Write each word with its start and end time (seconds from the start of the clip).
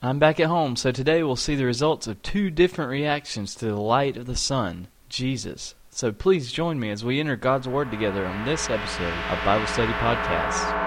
I'm 0.00 0.20
back 0.20 0.38
at 0.38 0.46
home, 0.46 0.76
so 0.76 0.92
today 0.92 1.24
we'll 1.24 1.34
see 1.34 1.56
the 1.56 1.64
results 1.64 2.06
of 2.06 2.22
two 2.22 2.50
different 2.50 2.88
reactions 2.88 3.56
to 3.56 3.64
the 3.64 3.74
light 3.74 4.16
of 4.16 4.26
the 4.26 4.36
Son, 4.36 4.86
Jesus. 5.08 5.74
So 5.90 6.12
please 6.12 6.52
join 6.52 6.78
me 6.78 6.90
as 6.90 7.04
we 7.04 7.18
enter 7.18 7.34
God's 7.34 7.66
Word 7.66 7.90
together 7.90 8.24
on 8.24 8.44
this 8.44 8.70
episode 8.70 9.12
of 9.12 9.44
Bible 9.44 9.66
Study 9.66 9.92
Podcast. 9.94 10.86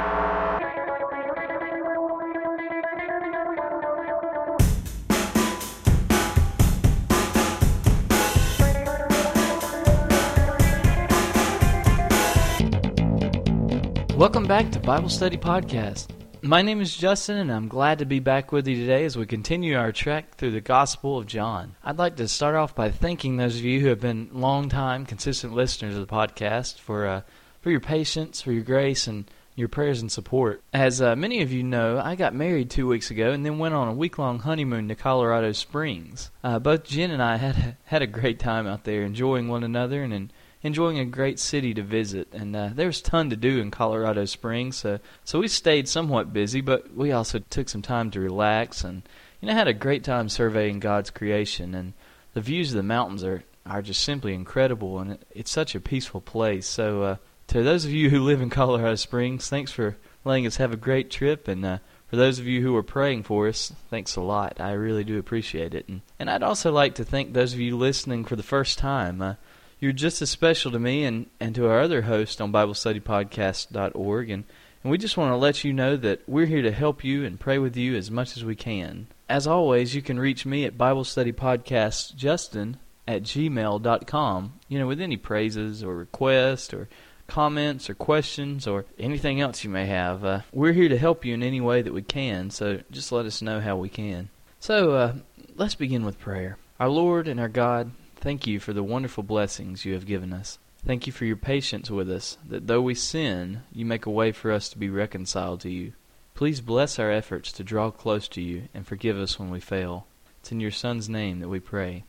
Welcome 14.16 14.48
back 14.48 14.72
to 14.72 14.80
Bible 14.80 15.10
Study 15.10 15.36
Podcast. 15.36 16.08
My 16.44 16.64
name 16.64 16.82
is 16.82 16.98
Justin, 16.98 17.38
and 17.38 17.52
I'm 17.52 17.68
glad 17.68 18.00
to 18.00 18.06
be 18.06 18.20
back 18.20 18.52
with 18.52 18.68
you 18.68 18.76
today 18.76 19.06
as 19.06 19.16
we 19.16 19.28
continue 19.28 19.78
our 19.78 19.92
trek 19.92 20.38
through 20.38 20.52
the 20.52 20.60
Gospel 20.60 21.20
of 21.20 21.28
John. 21.28 21.76
I'd 21.84 22.00
like 22.00 22.16
to 22.16 22.28
start 22.28 22.56
off 22.56 22.74
by 22.74 22.90
thanking 22.90 23.38
those 23.38 23.58
of 23.58 23.64
you 23.64 23.80
who 23.80 23.90
have 23.90 24.00
been 24.00 24.28
long-time, 24.34 25.06
consistent 25.06 25.54
listeners 25.54 25.96
of 25.96 26.08
the 26.08 26.12
podcast 26.12 26.80
for 26.80 27.06
uh, 27.06 27.22
for 27.62 27.70
your 27.70 27.80
patience, 27.80 28.42
for 28.42 28.52
your 28.52 28.64
grace, 28.64 29.06
and 29.06 29.30
your 29.56 29.68
prayers 29.68 30.02
and 30.02 30.12
support. 30.12 30.64
As 30.74 31.00
uh, 31.00 31.16
many 31.16 31.44
of 31.44 31.52
you 31.52 31.62
know, 31.62 32.02
I 32.04 32.16
got 32.16 32.34
married 32.34 32.72
two 32.72 32.88
weeks 32.88 33.12
ago 33.12 33.32
and 33.32 33.46
then 33.46 33.60
went 33.60 33.76
on 33.76 33.90
a 33.90 33.94
week-long 33.94 34.40
honeymoon 34.40 34.88
to 34.88 34.96
Colorado 34.96 35.52
Springs. 35.52 36.32
Uh, 36.44 36.58
both 36.58 36.86
Jen 36.86 37.12
and 37.12 37.22
I 37.22 37.38
had 37.38 37.78
had 37.86 38.02
a 38.02 38.08
great 38.08 38.40
time 38.40 38.66
out 38.66 38.84
there, 38.84 39.04
enjoying 39.04 39.48
one 39.48 39.64
another 39.64 40.02
and. 40.02 40.12
and 40.12 40.34
enjoying 40.64 41.00
a 41.00 41.06
great 41.06 41.40
city 41.40 41.74
to 41.74 41.82
visit, 41.82 42.28
and 42.34 42.56
uh, 42.56 42.70
there's 42.74 43.02
ton 43.02 43.30
to 43.30 43.36
do 43.36 43.60
in 43.60 43.72
Colorado 43.72 44.26
Springs. 44.26 44.78
So, 44.78 45.00
so 45.24 45.40
we 45.40 45.48
stayed 45.48 45.88
somewhat 45.88 46.34
busy, 46.34 46.62
but 46.62 46.96
we 46.96 47.12
also 47.12 47.40
took 47.40 47.70
some 47.70 47.82
time 47.82 48.12
to 48.12 48.20
relax 48.20 48.84
and 48.84 49.04
you 49.40 49.48
know 49.48 49.54
had 49.54 49.68
a 49.68 49.74
great 49.74 50.04
time 50.04 50.30
surveying 50.30 50.80
God's 50.80 51.10
creation. 51.10 51.74
And 51.74 51.94
the 52.34 52.42
views 52.42 52.72
of 52.72 52.78
the 52.78 52.84
mountains 52.84 53.24
are 53.24 53.44
are 53.66 53.82
just 53.82 54.04
simply 54.04 54.34
incredible, 54.34 55.00
and 55.00 55.14
it, 55.14 55.28
it's 55.32 55.52
such 55.52 55.76
a 55.76 55.80
peaceful 55.80 56.22
place. 56.22 56.68
So, 56.68 57.04
uh, 57.04 57.16
to 57.48 57.64
those 57.64 57.86
of 57.86 57.92
you 57.92 58.10
who 58.10 58.22
live 58.22 58.42
in 58.42 58.50
Colorado 58.50 58.96
Springs, 58.96 59.50
thanks 59.50 59.72
for 59.72 59.98
letting 60.24 60.48
us 60.48 60.58
have 60.58 60.72
a 60.72 60.78
great 60.78 61.10
trip, 61.12 61.48
and 61.48 61.66
uh, 61.66 61.78
for 62.12 62.18
those 62.18 62.40
of 62.40 62.46
you 62.46 62.62
who 62.62 62.76
are 62.76 62.84
praying 62.84 63.24
for 63.24 63.48
us, 63.48 63.72
thanks 63.90 64.18
a 64.18 64.22
lot. 64.22 64.60
I 64.60 64.74
really 64.74 65.06
do 65.06 65.18
appreciate 65.18 65.74
it. 65.74 65.88
And, 65.88 66.02
and 66.20 66.30
I'd 66.30 66.44
also 66.44 66.70
like 66.70 66.96
to 66.96 67.06
thank 67.06 67.32
those 67.32 67.54
of 67.54 67.62
you 67.62 67.78
listening 67.78 68.26
for 68.26 68.36
the 68.36 68.44
first 68.44 68.78
time. 68.78 69.22
Uh, 69.22 69.36
you're 69.82 69.92
just 69.92 70.22
as 70.22 70.30
special 70.30 70.72
to 70.72 70.80
me 70.80 71.04
and, 71.04 71.26
and 71.40 71.54
to 71.56 71.68
our 71.68 71.82
other 71.82 72.04
host 72.04 72.40
on 72.40 72.54
BibleStudyPodcast.org. 72.54 74.30
And, 74.30 74.46
and 74.84 74.92
we 74.92 74.98
just 75.00 75.18
want 75.18 75.32
to 75.32 75.38
let 75.38 75.64
you 75.64 75.74
know 75.74 75.98
that 75.98 76.22
we're 76.28 76.46
here 76.46 76.62
to 76.62 76.72
help 76.72 77.04
you 77.04 77.26
and 77.26 77.40
pray 77.40 77.58
with 77.58 77.76
you 77.76 77.96
as 77.96 78.10
much 78.12 78.38
as 78.38 78.46
we 78.46 78.56
can. 78.56 79.08
As 79.28 79.48
always, 79.48 79.96
you 79.96 80.04
can 80.04 80.20
reach 80.20 80.46
me 80.46 80.66
at 80.66 80.78
BibleStudyPodcastJustin 80.78 82.76
at 83.08 83.24
gmail.com, 83.24 84.54
you 84.68 84.80
know, 84.80 84.88
with 84.88 85.02
any 85.02 85.18
praises 85.18 85.84
or 85.84 85.96
requests 85.96 86.74
or 86.74 86.88
comments 87.26 87.90
or 87.90 87.96
questions 87.96 88.68
or 88.68 88.86
anything 89.00 89.42
else 89.42 89.64
you 89.64 89.70
may 89.72 89.88
have. 89.88 90.24
Uh, 90.24 90.42
we're 90.54 90.74
here 90.74 90.90
to 90.90 90.98
help 90.98 91.26
you 91.26 91.34
in 91.34 91.42
any 91.42 91.60
way 91.60 91.82
that 91.82 91.94
we 91.94 92.04
can, 92.04 92.52
so 92.52 92.82
just 92.92 93.12
let 93.12 93.26
us 93.26 93.42
know 93.42 93.60
how 93.60 93.76
we 93.78 93.90
can. 93.90 94.30
So 94.60 94.92
uh, 94.92 95.16
let's 95.56 95.74
begin 95.74 96.06
with 96.06 96.20
prayer. 96.20 96.58
Our 96.80 96.90
Lord 96.90 97.28
and 97.28 97.40
our 97.40 97.50
God, 97.50 97.92
Thank 98.22 98.46
you 98.46 98.60
for 98.60 98.72
the 98.72 98.84
wonderful 98.84 99.24
blessings 99.24 99.84
you 99.84 99.94
have 99.94 100.06
given 100.06 100.32
us. 100.32 100.60
Thank 100.86 101.08
you 101.08 101.14
for 101.14 101.26
your 101.26 101.38
patience 101.38 101.90
with 101.90 102.10
us, 102.10 102.38
that 102.48 102.68
though 102.68 102.82
we 102.82 102.94
sin, 102.94 103.64
you 103.74 103.84
make 103.84 104.06
a 104.06 104.12
way 104.12 104.32
for 104.32 104.52
us 104.52 104.70
to 104.70 104.78
be 104.78 104.92
reconciled 104.92 105.62
to 105.62 105.70
you. 105.72 105.94
Please 106.36 106.62
bless 106.62 107.00
our 107.00 107.12
efforts 107.12 107.52
to 107.54 107.64
draw 107.64 107.90
close 107.90 108.28
to 108.30 108.42
you 108.42 108.70
and 108.76 108.86
forgive 108.86 109.18
us 109.18 109.40
when 109.40 109.50
we 109.50 109.60
fail. 109.60 110.06
It's 110.40 110.52
in 110.52 110.60
your 110.60 110.72
Son's 110.72 111.10
name 111.10 111.40
that 111.40 111.50
we 111.50 111.60
pray. 111.60 112.04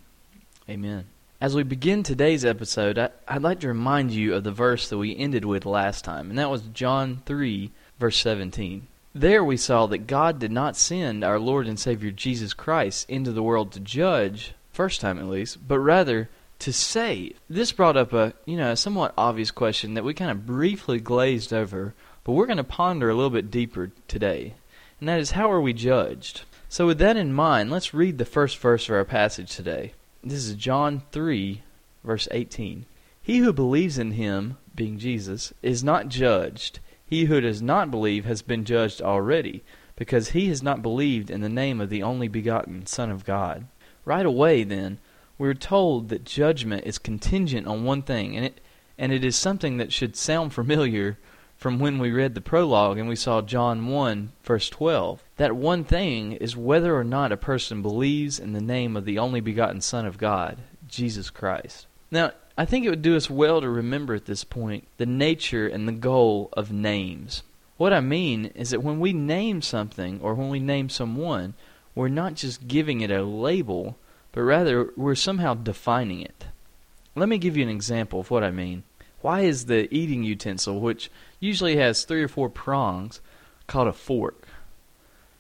Amen. 0.69 1.07
As 1.41 1.55
we 1.55 1.63
begin 1.63 2.03
today's 2.03 2.45
episode, 2.45 2.99
I, 2.99 3.11
would 3.33 3.43
like 3.43 3.61
to 3.61 3.69
remind 3.69 4.11
you 4.11 4.35
of 4.35 4.45
the 4.45 4.53
verse 4.53 4.91
that 4.91 4.99
we 4.99 5.17
ended 5.17 5.47
with 5.47 5.65
last 5.65 6.05
time, 6.05 6.29
and 6.29 6.39
that 6.39 6.51
was 6.51 6.63
John 6.75 7.23
3, 7.25 7.71
verse 7.99 8.19
17. 8.19 8.87
There 9.15 9.43
we 9.43 9.57
saw 9.57 9.87
that 9.87 10.07
God 10.07 10.39
did 10.39 10.53
not 10.53 10.77
send 10.77 11.25
our 11.25 11.39
Lord 11.39 11.67
and 11.67 11.81
Savior 11.81 12.11
Jesus 12.11 12.53
Christ 12.53 13.09
into 13.09 13.33
the 13.33 13.43
world 13.43 13.73
to 13.73 13.81
judge, 13.81 14.55
first 14.73 15.01
time 15.01 15.19
at 15.19 15.29
least, 15.29 15.67
but 15.67 15.79
rather 15.79 16.29
to 16.61 16.73
save. 16.73 17.39
This 17.49 17.73
brought 17.73 17.97
up 17.97 18.13
a, 18.13 18.35
you 18.45 18.57
know, 18.57 18.73
a 18.73 18.77
somewhat 18.77 19.15
obvious 19.17 19.51
question 19.51 19.95
that 19.95 20.05
we 20.05 20.15
kind 20.15 20.31
of 20.31 20.47
briefly 20.47 21.01
glazed 21.01 21.53
over, 21.53 21.95
but 22.25 22.33
we're 22.33 22.47
going 22.47 22.57
to 22.57 22.65
ponder 22.65 23.11
a 23.11 23.15
little 23.15 23.31
bit 23.31 23.51
deeper 23.51 23.91
today. 24.09 24.55
And 25.01 25.09
that 25.09 25.21
is 25.21 25.33
how 25.33 25.51
are 25.51 25.61
we 25.61 25.73
judged? 25.73 26.43
So 26.69 26.87
with 26.87 26.99
that 26.99 27.17
in 27.17 27.33
mind, 27.33 27.71
let's 27.71 27.93
read 27.93 28.19
the 28.19 28.25
first 28.25 28.59
verse 28.59 28.89
of 28.89 28.95
our 28.95 29.05
passage 29.05 29.55
today. 29.55 29.95
This 30.23 30.47
is 30.47 30.55
John 30.55 31.03
3 31.11 31.63
verse 32.05 32.29
18. 32.31 32.87
He 33.21 33.39
who 33.39 33.53
believes 33.53 33.99
in 33.99 34.13
him, 34.13 34.59
being 34.75 34.99
Jesus, 34.99 35.53
is 35.63 35.85
not 35.85 36.09
judged. 36.09 36.81
He 37.07 37.27
who 37.27 37.41
does 37.41 37.63
not 37.63 37.91
believe 37.91 38.25
has 38.25 38.43
been 38.43 38.65
judged 38.65 39.01
already, 39.01 39.63
because 39.97 40.31
he 40.31 40.49
has 40.49 40.63
not 40.63 40.83
believed 40.83 41.31
in 41.31 41.41
the 41.41 41.49
name 41.49 41.81
of 41.81 41.91
the 41.91 42.03
only 42.03 42.27
begotten 42.29 42.87
Son 42.87 43.11
of 43.11 43.25
God. 43.25 43.67
Right 44.05 44.27
away, 44.27 44.65
then, 44.65 44.99
we're 45.39 45.55
told 45.55 46.09
that 46.09 46.25
judgment 46.25 46.85
is 46.87 46.99
contingent 46.99 47.67
on 47.67 47.85
one 47.85 48.03
thing, 48.03 48.37
and 48.37 48.47
it 48.47 48.61
and 48.99 49.13
it 49.13 49.25
is 49.25 49.37
something 49.37 49.79
that 49.79 49.93
should 49.93 50.17
sound 50.17 50.53
familiar 50.53 51.19
from 51.57 51.79
when 51.79 51.99
we 51.99 52.11
read 52.11 52.35
the 52.35 52.41
prologue 52.41 52.99
and 52.99 53.09
we 53.09 53.17
saw 53.17 53.41
John 53.41 53.87
1 53.87 54.33
verse 54.43 54.69
12. 54.69 55.23
That 55.37 55.57
one 55.57 55.85
thing 55.85 56.33
is 56.33 56.57
whether 56.57 56.97
or 56.97 57.05
not 57.05 57.33
a 57.33 57.37
person 57.37 57.83
believes 57.83 58.39
in 58.39 58.53
the 58.53 58.61
name 58.61 58.97
of 58.97 59.05
the 59.05 59.19
only 59.19 59.41
begotten 59.41 59.81
Son 59.81 60.05
of 60.05 60.19
God, 60.19 60.59
Jesus 60.89 61.31
Christ. 61.31 61.87
Now, 62.11 62.33
I 62.59 62.65
think 62.65 62.85
it 62.85 62.91
would 62.91 63.03
do 63.03 63.17
us 63.17 63.31
well 63.31 63.61
to 63.61 63.69
remember 63.69 64.15
at 64.15 64.27
this 64.27 64.45
point 64.45 64.87
the 64.99 65.07
nature 65.07 65.67
and 65.67 65.89
the 65.89 65.93
goal 65.93 66.49
of 66.53 66.73
names. 66.73 67.43
What 67.77 67.93
I 67.93 68.01
mean 68.01 68.47
is 68.55 68.71
that 68.71 68.83
when 68.83 69.01
we 69.01 69.13
name 69.13 69.63
something 69.63 70.21
or 70.21 70.35
when 70.35 70.49
we 70.49 70.61
name 70.61 70.89
someone, 70.89 71.55
we're 71.95 72.09
not 72.09 72.35
just 72.35 72.69
giving 72.69 73.01
it 73.01 73.11
a 73.11 73.23
label, 73.23 73.99
but 74.33 74.43
rather 74.43 74.91
we're 74.97 75.15
somehow 75.15 75.55
defining 75.55 76.21
it. 76.21 76.47
Let 77.15 77.29
me 77.29 77.39
give 77.39 77.57
you 77.57 77.63
an 77.63 77.69
example 77.69 78.21
of 78.21 78.31
what 78.31 78.45
I 78.45 78.51
mean. 78.51 78.85
Why 79.21 79.41
is 79.41 79.67
the 79.67 79.93
eating 79.95 80.23
utensil, 80.23 80.81
which 80.81 81.11
usually 81.39 81.77
has 81.77 82.05
three 82.05 82.23
or 82.23 82.29
four 82.29 82.49
prongs, 82.49 83.21
called 83.67 83.89
a 83.89 83.93
fork? 83.93 84.49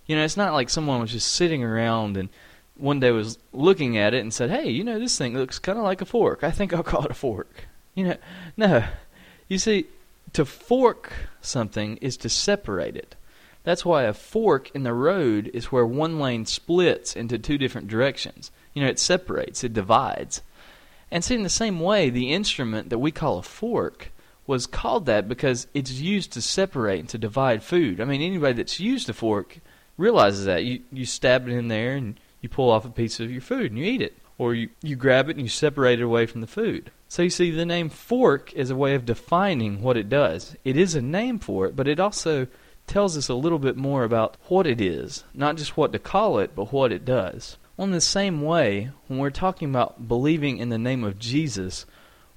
You 0.06 0.16
know, 0.16 0.24
it's 0.24 0.36
not 0.36 0.52
like 0.52 0.68
someone 0.68 1.00
was 1.00 1.12
just 1.12 1.32
sitting 1.32 1.64
around 1.64 2.16
and 2.16 2.28
one 2.76 3.00
day 3.00 3.10
was 3.10 3.38
looking 3.52 3.96
at 3.96 4.14
it 4.14 4.20
and 4.20 4.32
said, 4.32 4.50
"Hey, 4.50 4.68
you 4.70 4.84
know, 4.84 4.98
this 4.98 5.16
thing 5.16 5.34
looks 5.34 5.58
kind 5.58 5.78
of 5.78 5.84
like 5.84 6.00
a 6.00 6.06
fork. 6.06 6.44
I 6.44 6.50
think 6.50 6.72
I'll 6.72 6.82
call 6.92 7.04
it 7.04 7.10
a 7.10 7.14
fork." 7.14 7.66
You 7.94 8.04
know, 8.04 8.16
no. 8.56 8.84
You 9.48 9.58
see, 9.58 9.86
to 10.32 10.44
fork 10.44 11.12
something 11.40 11.96
is 11.98 12.16
to 12.18 12.28
separate 12.28 12.96
it. 12.96 13.14
That's 13.64 13.84
why 13.84 14.04
a 14.04 14.12
fork 14.12 14.70
in 14.74 14.82
the 14.82 14.94
road 14.94 15.50
is 15.54 15.70
where 15.70 15.86
one 15.86 16.18
lane 16.18 16.46
splits 16.46 17.14
into 17.14 17.38
two 17.38 17.58
different 17.58 17.88
directions. 17.88 18.50
You 18.74 18.82
know, 18.82 18.88
it 18.88 18.98
separates, 18.98 19.62
it 19.62 19.72
divides. 19.72 20.42
And 21.10 21.22
see, 21.22 21.34
in 21.34 21.42
the 21.42 21.48
same 21.48 21.78
way, 21.78 22.10
the 22.10 22.32
instrument 22.32 22.90
that 22.90 22.98
we 22.98 23.12
call 23.12 23.38
a 23.38 23.42
fork 23.42 24.10
was 24.46 24.66
called 24.66 25.06
that 25.06 25.28
because 25.28 25.66
it's 25.74 25.92
used 25.92 26.32
to 26.32 26.42
separate 26.42 27.00
and 27.00 27.08
to 27.10 27.18
divide 27.18 27.62
food. 27.62 28.00
I 28.00 28.04
mean, 28.04 28.22
anybody 28.22 28.54
that's 28.54 28.80
used 28.80 29.08
a 29.08 29.12
fork 29.12 29.58
realizes 29.96 30.46
that. 30.46 30.64
You, 30.64 30.80
you 30.90 31.04
stab 31.04 31.46
it 31.46 31.52
in 31.52 31.68
there 31.68 31.94
and 31.94 32.18
you 32.40 32.48
pull 32.48 32.70
off 32.70 32.84
a 32.84 32.90
piece 32.90 33.20
of 33.20 33.30
your 33.30 33.40
food 33.40 33.70
and 33.70 33.78
you 33.78 33.84
eat 33.84 34.02
it. 34.02 34.16
Or 34.38 34.54
you, 34.54 34.70
you 34.82 34.96
grab 34.96 35.28
it 35.28 35.36
and 35.36 35.42
you 35.42 35.48
separate 35.48 36.00
it 36.00 36.04
away 36.04 36.26
from 36.26 36.40
the 36.40 36.46
food. 36.46 36.90
So 37.08 37.22
you 37.22 37.30
see, 37.30 37.50
the 37.50 37.66
name 37.66 37.90
fork 37.90 38.52
is 38.54 38.70
a 38.70 38.76
way 38.76 38.94
of 38.94 39.04
defining 39.04 39.82
what 39.82 39.96
it 39.96 40.08
does. 40.08 40.56
It 40.64 40.76
is 40.76 40.94
a 40.94 41.02
name 41.02 41.38
for 41.38 41.66
it, 41.66 41.76
but 41.76 41.86
it 41.86 42.00
also 42.00 42.48
tells 42.86 43.16
us 43.16 43.28
a 43.28 43.34
little 43.34 43.58
bit 43.58 43.76
more 43.76 44.04
about 44.04 44.36
what 44.48 44.66
it 44.66 44.80
is, 44.80 45.24
not 45.34 45.56
just 45.56 45.76
what 45.76 45.92
to 45.92 45.98
call 45.98 46.38
it, 46.38 46.54
but 46.54 46.72
what 46.72 46.92
it 46.92 47.04
does. 47.04 47.56
In 47.78 47.90
the 47.90 48.00
same 48.00 48.42
way, 48.42 48.90
when 49.08 49.18
we're 49.18 49.30
talking 49.30 49.68
about 49.70 50.06
believing 50.06 50.58
in 50.58 50.68
the 50.68 50.78
name 50.78 51.02
of 51.02 51.18
Jesus, 51.18 51.86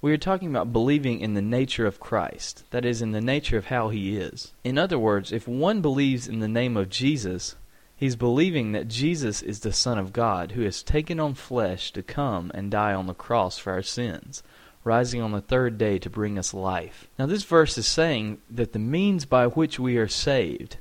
we 0.01 0.11
are 0.11 0.17
talking 0.17 0.49
about 0.49 0.73
believing 0.73 1.19
in 1.19 1.33
the 1.33 1.41
nature 1.41 1.85
of 1.85 1.99
Christ, 1.99 2.63
that 2.71 2.85
is, 2.85 3.01
in 3.01 3.11
the 3.11 3.21
nature 3.21 3.57
of 3.57 3.65
how 3.65 3.89
he 3.89 4.17
is. 4.17 4.53
In 4.63 4.77
other 4.77 4.97
words, 4.97 5.31
if 5.31 5.47
one 5.47 5.81
believes 5.81 6.27
in 6.27 6.39
the 6.39 6.47
name 6.47 6.77
of 6.77 6.89
Jesus, 6.89 7.55
he's 7.95 8.15
believing 8.15 8.71
that 8.71 8.87
Jesus 8.87 9.41
is 9.41 9.59
the 9.59 9.73
Son 9.73 9.97
of 9.97 10.13
God 10.13 10.51
who 10.51 10.61
has 10.61 10.83
taken 10.83 11.19
on 11.19 11.33
flesh 11.33 11.91
to 11.91 12.03
come 12.03 12.51
and 12.53 12.71
die 12.71 12.93
on 12.93 13.07
the 13.07 13.13
cross 13.13 13.57
for 13.57 13.73
our 13.73 13.81
sins 13.81 14.41
rising 14.85 15.21
on 15.21 15.31
the 15.31 15.41
third 15.41 15.77
day 15.77 15.99
to 15.99 16.09
bring 16.09 16.39
us 16.39 16.53
life. 16.53 17.07
Now, 17.19 17.25
this 17.25 17.43
verse 17.43 17.77
is 17.77 17.87
saying 17.87 18.37
that 18.49 18.71
the 18.71 18.79
means 18.79 19.25
by 19.25 19.47
which 19.47 19.79
we 19.79 19.97
are 19.97 20.07
saved, 20.07 20.77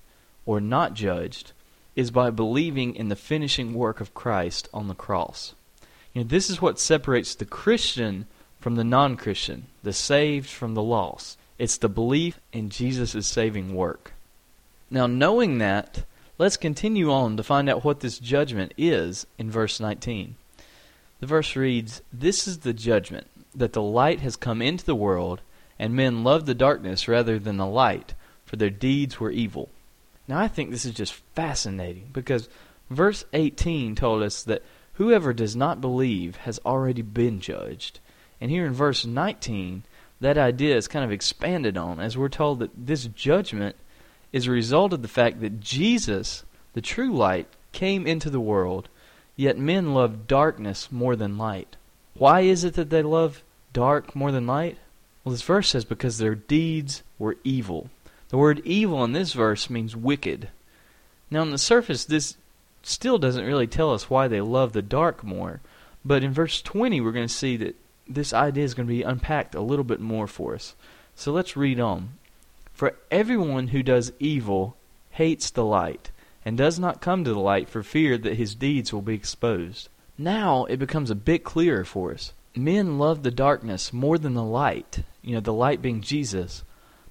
or 0.46 0.60
not 0.60 0.94
judged, 0.94 1.52
is 1.96 2.10
by 2.10 2.30
believing 2.30 2.94
in 2.94 3.08
the 3.08 3.16
finishing 3.16 3.74
work 3.74 4.00
of 4.00 4.14
Christ 4.14 4.68
on 4.72 4.88
the 4.88 4.94
cross. 4.94 5.54
You 6.12 6.22
know, 6.22 6.28
this 6.28 6.50
is 6.50 6.62
what 6.62 6.78
separates 6.78 7.34
the 7.34 7.46
Christian 7.46 8.26
from 8.60 8.76
the 8.76 8.84
non 8.84 9.16
Christian, 9.16 9.66
the 9.82 9.92
saved 9.92 10.48
from 10.48 10.74
the 10.74 10.82
lost. 10.82 11.38
It's 11.58 11.78
the 11.78 11.88
belief 11.88 12.38
in 12.52 12.68
Jesus' 12.68 13.26
saving 13.26 13.74
work. 13.74 14.12
Now, 14.90 15.06
knowing 15.06 15.58
that, 15.58 16.04
let's 16.36 16.56
continue 16.56 17.10
on 17.10 17.36
to 17.36 17.42
find 17.42 17.68
out 17.68 17.84
what 17.84 18.00
this 18.00 18.18
judgment 18.18 18.74
is 18.76 19.26
in 19.38 19.50
verse 19.50 19.80
19. 19.80 20.36
The 21.20 21.26
verse 21.26 21.56
reads, 21.56 22.02
This 22.12 22.46
is 22.46 22.58
the 22.58 22.72
judgment, 22.72 23.28
that 23.54 23.72
the 23.72 23.82
light 23.82 24.20
has 24.20 24.36
come 24.36 24.60
into 24.60 24.84
the 24.84 24.94
world, 24.94 25.40
and 25.78 25.94
men 25.94 26.24
love 26.24 26.46
the 26.46 26.54
darkness 26.54 27.08
rather 27.08 27.38
than 27.38 27.56
the 27.56 27.66
light, 27.66 28.14
for 28.44 28.56
their 28.56 28.70
deeds 28.70 29.18
were 29.18 29.30
evil. 29.30 29.68
Now 30.26 30.38
I 30.38 30.48
think 30.48 30.70
this 30.70 30.84
is 30.84 30.92
just 30.92 31.14
fascinating 31.34 32.08
because 32.12 32.48
verse 32.90 33.24
18 33.32 33.94
told 33.94 34.22
us 34.22 34.42
that 34.44 34.62
whoever 34.94 35.32
does 35.32 35.54
not 35.54 35.80
believe 35.80 36.36
has 36.36 36.60
already 36.64 37.02
been 37.02 37.40
judged. 37.40 38.00
And 38.40 38.50
here 38.50 38.66
in 38.66 38.72
verse 38.72 39.04
19, 39.04 39.84
that 40.20 40.38
idea 40.38 40.76
is 40.76 40.88
kind 40.88 41.04
of 41.04 41.12
expanded 41.12 41.76
on 41.76 42.00
as 42.00 42.16
we're 42.16 42.28
told 42.28 42.60
that 42.60 42.70
this 42.86 43.06
judgment 43.06 43.76
is 44.32 44.46
a 44.46 44.52
result 44.52 44.92
of 44.92 45.02
the 45.02 45.08
fact 45.08 45.40
that 45.40 45.60
Jesus, 45.60 46.44
the 46.72 46.80
true 46.80 47.12
light, 47.12 47.46
came 47.72 48.06
into 48.06 48.30
the 48.30 48.40
world, 48.40 48.88
yet 49.36 49.58
men 49.58 49.94
love 49.94 50.26
darkness 50.26 50.90
more 50.90 51.16
than 51.16 51.38
light. 51.38 51.76
Why 52.14 52.40
is 52.40 52.64
it 52.64 52.74
that 52.74 52.90
they 52.90 53.02
love 53.02 53.42
dark 53.72 54.14
more 54.14 54.32
than 54.32 54.46
light? 54.46 54.78
Well, 55.22 55.32
this 55.32 55.42
verse 55.42 55.70
says 55.70 55.84
because 55.84 56.18
their 56.18 56.34
deeds 56.34 57.02
were 57.18 57.36
evil. 57.44 57.90
The 58.28 58.38
word 58.38 58.62
evil 58.64 59.02
in 59.04 59.12
this 59.12 59.32
verse 59.32 59.70
means 59.70 59.96
wicked. 59.96 60.48
Now, 61.30 61.40
on 61.40 61.50
the 61.50 61.58
surface, 61.58 62.04
this 62.04 62.36
still 62.82 63.18
doesn't 63.18 63.46
really 63.46 63.66
tell 63.66 63.92
us 63.92 64.10
why 64.10 64.28
they 64.28 64.40
love 64.40 64.72
the 64.72 64.82
dark 64.82 65.24
more. 65.24 65.60
But 66.04 66.22
in 66.22 66.32
verse 66.32 66.60
20, 66.60 67.00
we're 67.00 67.12
going 67.12 67.26
to 67.26 67.34
see 67.34 67.56
that 67.56 67.76
this 68.06 68.32
idea 68.32 68.64
is 68.64 68.74
going 68.74 68.86
to 68.86 68.94
be 68.94 69.02
unpacked 69.02 69.54
a 69.54 69.60
little 69.60 69.84
bit 69.84 70.00
more 70.00 70.26
for 70.26 70.54
us. 70.54 70.74
So 71.16 71.32
let's 71.32 71.56
read 71.56 71.80
on. 71.80 72.10
For 72.72 72.96
everyone 73.10 73.68
who 73.68 73.82
does 73.82 74.12
evil 74.18 74.76
hates 75.12 75.50
the 75.50 75.64
light, 75.64 76.10
and 76.44 76.58
does 76.58 76.78
not 76.78 77.00
come 77.00 77.24
to 77.24 77.32
the 77.32 77.40
light 77.40 77.68
for 77.68 77.82
fear 77.82 78.18
that 78.18 78.36
his 78.36 78.54
deeds 78.54 78.92
will 78.92 79.02
be 79.02 79.14
exposed. 79.14 79.88
Now 80.16 80.64
it 80.66 80.78
becomes 80.78 81.10
a 81.10 81.16
bit 81.16 81.42
clearer 81.42 81.84
for 81.84 82.12
us. 82.12 82.32
Men 82.54 82.98
love 82.98 83.22
the 83.22 83.32
darkness 83.32 83.92
more 83.92 84.16
than 84.16 84.34
the 84.34 84.44
light, 84.44 85.00
you 85.22 85.34
know, 85.34 85.40
the 85.40 85.52
light 85.52 85.82
being 85.82 86.00
Jesus, 86.00 86.62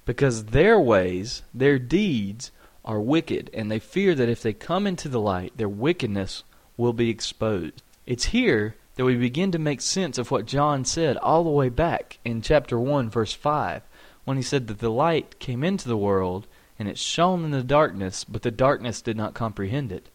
because 0.06 0.46
their 0.46 0.80
ways, 0.80 1.42
their 1.52 1.78
deeds, 1.78 2.50
are 2.82 3.00
wicked, 3.00 3.50
and 3.52 3.70
they 3.70 3.78
fear 3.78 4.14
that 4.14 4.28
if 4.28 4.42
they 4.42 4.52
come 4.54 4.86
into 4.86 5.08
the 5.08 5.20
light, 5.20 5.56
their 5.56 5.68
wickedness 5.68 6.44
will 6.76 6.94
be 6.94 7.10
exposed. 7.10 7.82
It's 8.06 8.26
here 8.26 8.76
that 8.96 9.04
we 9.04 9.16
begin 9.16 9.52
to 9.52 9.58
make 9.58 9.80
sense 9.80 10.16
of 10.16 10.30
what 10.30 10.46
John 10.46 10.84
said 10.84 11.16
all 11.18 11.44
the 11.44 11.50
way 11.50 11.68
back 11.68 12.18
in 12.24 12.40
chapter 12.40 12.78
1, 12.78 13.10
verse 13.10 13.32
5, 13.32 13.82
when 14.24 14.36
he 14.36 14.42
said 14.42 14.66
that 14.68 14.78
the 14.78 14.90
light 14.90 15.38
came 15.38 15.62
into 15.62 15.88
the 15.88 15.96
world, 15.96 16.46
and 16.78 16.88
it 16.88 16.98
shone 16.98 17.44
in 17.44 17.50
the 17.50 17.62
darkness, 17.62 18.24
but 18.24 18.42
the 18.42 18.50
darkness 18.50 19.02
did 19.02 19.16
not 19.16 19.34
comprehend 19.34 19.92
it. 19.92 20.08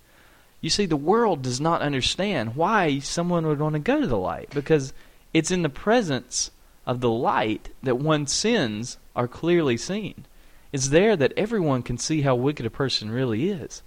You 0.61 0.69
see, 0.69 0.85
the 0.85 0.97
world 0.97 1.41
does 1.41 1.61
not 1.61 1.81
understand 1.81 2.55
why 2.55 2.99
someone 2.99 3.47
would 3.47 3.59
want 3.59 3.73
to 3.73 3.79
go 3.79 4.01
to 4.01 4.07
the 4.07 4.17
light, 4.17 4.49
because 4.51 4.93
it's 5.33 5.51
in 5.51 5.61
the 5.61 5.69
presence 5.69 6.51
of 6.85 7.01
the 7.01 7.09
light 7.09 7.69
that 7.83 7.97
one's 7.97 8.33
sins 8.33 8.97
are 9.15 9.27
clearly 9.27 9.77
seen. 9.77 10.25
It's 10.71 10.89
there 10.89 11.15
that 11.15 11.33
everyone 11.37 11.83
can 11.83 11.97
see 11.97 12.21
how 12.21 12.35
wicked 12.35 12.65
a 12.65 12.69
person 12.69 13.09
really 13.09 13.49
is. 13.49 13.81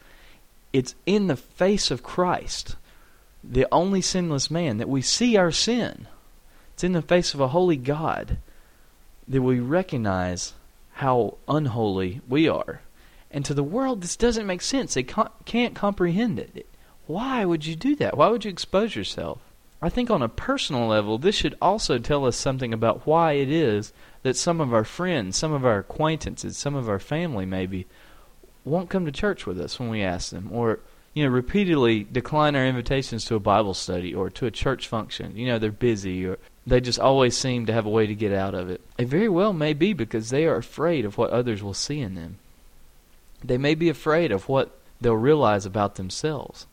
It's 0.72 0.94
in 1.04 1.26
the 1.26 1.36
face 1.36 1.90
of 1.90 2.02
Christ, 2.02 2.76
the 3.44 3.66
only 3.70 4.00
sinless 4.00 4.50
man, 4.50 4.78
that 4.78 4.88
we 4.88 5.02
see 5.02 5.36
our 5.36 5.50
sin. 5.50 6.06
It's 6.74 6.84
in 6.84 6.92
the 6.92 7.02
face 7.02 7.34
of 7.34 7.40
a 7.40 7.48
holy 7.48 7.76
God 7.76 8.38
that 9.28 9.42
we 9.42 9.60
recognize 9.60 10.54
how 10.94 11.36
unholy 11.46 12.20
we 12.28 12.48
are. 12.48 12.80
And 13.32 13.44
to 13.46 13.54
the 13.54 13.64
world, 13.64 14.02
this 14.02 14.14
doesn't 14.14 14.46
make 14.46 14.62
sense. 14.62 14.94
They 14.94 15.02
can't 15.02 15.74
comprehend 15.74 16.38
it. 16.38 16.66
Why 17.06 17.44
would 17.44 17.66
you 17.66 17.74
do 17.74 17.96
that? 17.96 18.16
Why 18.16 18.28
would 18.28 18.44
you 18.44 18.50
expose 18.50 18.94
yourself? 18.94 19.40
I 19.80 19.88
think 19.88 20.10
on 20.10 20.22
a 20.22 20.28
personal 20.28 20.86
level, 20.86 21.18
this 21.18 21.34
should 21.34 21.56
also 21.60 21.98
tell 21.98 22.24
us 22.26 22.36
something 22.36 22.72
about 22.72 23.06
why 23.06 23.32
it 23.32 23.50
is 23.50 23.92
that 24.22 24.36
some 24.36 24.60
of 24.60 24.72
our 24.72 24.84
friends, 24.84 25.36
some 25.36 25.52
of 25.52 25.64
our 25.64 25.78
acquaintances, 25.78 26.56
some 26.56 26.76
of 26.76 26.88
our 26.88 27.00
family 27.00 27.46
maybe, 27.46 27.86
won't 28.64 28.90
come 28.90 29.06
to 29.06 29.12
church 29.12 29.44
with 29.44 29.58
us 29.58 29.80
when 29.80 29.88
we 29.88 30.02
ask 30.02 30.30
them, 30.30 30.50
or 30.52 30.78
you 31.14 31.24
know, 31.24 31.30
repeatedly 31.30 32.04
decline 32.04 32.54
our 32.54 32.64
invitations 32.64 33.24
to 33.24 33.34
a 33.34 33.40
Bible 33.40 33.74
study 33.74 34.14
or 34.14 34.30
to 34.30 34.46
a 34.46 34.50
church 34.50 34.88
function. 34.88 35.36
You 35.36 35.46
know, 35.46 35.58
they're 35.58 35.72
busy 35.72 36.24
or 36.26 36.38
they 36.66 36.80
just 36.80 37.00
always 37.00 37.36
seem 37.36 37.66
to 37.66 37.72
have 37.72 37.86
a 37.86 37.90
way 37.90 38.06
to 38.06 38.14
get 38.14 38.32
out 38.32 38.54
of 38.54 38.70
it. 38.70 38.80
It 38.96 39.08
very 39.08 39.28
well 39.28 39.52
may 39.52 39.72
be 39.74 39.92
because 39.92 40.30
they 40.30 40.46
are 40.46 40.56
afraid 40.56 41.04
of 41.04 41.18
what 41.18 41.30
others 41.30 41.62
will 41.62 41.74
see 41.74 42.00
in 42.00 42.14
them. 42.14 42.38
They 43.44 43.58
may 43.58 43.74
be 43.74 43.88
afraid 43.88 44.32
of 44.32 44.48
what 44.48 44.78
they'll 45.00 45.14
realize 45.14 45.66
about 45.66 45.96
themselves. 45.96 46.66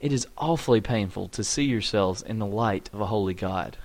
It 0.00 0.12
is 0.12 0.26
awfully 0.36 0.80
painful 0.80 1.28
to 1.28 1.44
see 1.44 1.64
yourselves 1.64 2.22
in 2.22 2.38
the 2.38 2.46
light 2.46 2.88
of 2.92 3.00
a 3.00 3.06
holy 3.06 3.34
God. 3.34 3.76